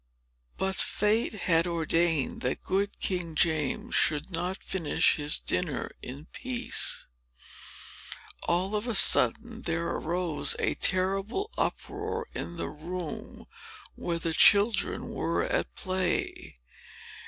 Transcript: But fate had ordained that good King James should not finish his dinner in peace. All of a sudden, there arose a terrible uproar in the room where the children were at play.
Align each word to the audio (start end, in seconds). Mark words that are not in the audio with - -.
But 0.57 0.77
fate 0.77 1.33
had 1.43 1.67
ordained 1.67 2.41
that 2.41 2.63
good 2.63 2.99
King 2.99 3.35
James 3.35 3.93
should 3.93 4.31
not 4.31 4.63
finish 4.63 5.17
his 5.17 5.39
dinner 5.39 5.91
in 6.01 6.25
peace. 6.31 7.05
All 8.47 8.75
of 8.75 8.87
a 8.87 8.95
sudden, 8.95 9.61
there 9.61 9.85
arose 9.85 10.55
a 10.57 10.73
terrible 10.73 11.51
uproar 11.55 12.27
in 12.33 12.55
the 12.55 12.69
room 12.69 13.45
where 13.93 14.17
the 14.17 14.33
children 14.33 15.07
were 15.09 15.43
at 15.43 15.75
play. 15.75 16.55